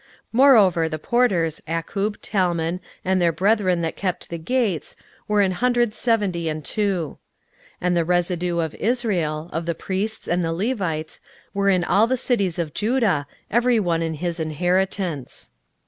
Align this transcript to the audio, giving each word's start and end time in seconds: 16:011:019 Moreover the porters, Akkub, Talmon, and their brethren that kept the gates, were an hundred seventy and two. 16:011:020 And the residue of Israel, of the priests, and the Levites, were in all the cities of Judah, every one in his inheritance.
16:011:019 0.33 0.33
Moreover 0.33 0.89
the 0.89 0.97
porters, 0.97 1.61
Akkub, 1.67 2.17
Talmon, 2.23 2.79
and 3.05 3.21
their 3.21 3.31
brethren 3.31 3.81
that 3.81 3.95
kept 3.95 4.29
the 4.31 4.39
gates, 4.39 4.95
were 5.27 5.41
an 5.41 5.51
hundred 5.51 5.93
seventy 5.93 6.49
and 6.49 6.65
two. 6.65 7.19
16:011:020 7.73 7.77
And 7.81 7.97
the 7.97 8.05
residue 8.05 8.59
of 8.61 8.73
Israel, 8.73 9.51
of 9.53 9.67
the 9.67 9.75
priests, 9.75 10.27
and 10.27 10.43
the 10.43 10.53
Levites, 10.53 11.21
were 11.53 11.69
in 11.69 11.83
all 11.83 12.07
the 12.07 12.17
cities 12.17 12.57
of 12.57 12.73
Judah, 12.73 13.27
every 13.51 13.79
one 13.79 14.01
in 14.01 14.15
his 14.15 14.39
inheritance. 14.39 15.51